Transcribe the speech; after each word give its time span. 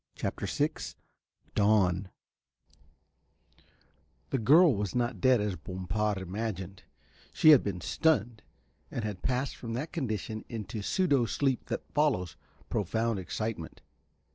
CHAPTER 0.15 0.47
VI 0.47 0.69
DAWN 1.53 2.09
The 4.31 4.39
girl 4.39 4.73
was 4.73 4.95
not 4.95 5.21
dead 5.21 5.39
as 5.39 5.55
Bompard 5.55 6.17
imagined, 6.17 6.81
she 7.31 7.49
had 7.51 7.61
been 7.63 7.81
stunned 7.81 8.41
and 8.89 9.03
had 9.05 9.21
passed 9.21 9.55
from 9.55 9.73
that 9.73 9.93
condition 9.93 10.43
into 10.49 10.77
the 10.79 10.83
pseudo 10.83 11.25
sleep 11.25 11.65
that 11.67 11.93
follows 11.93 12.35
profound 12.67 13.19
excitement. 13.19 13.83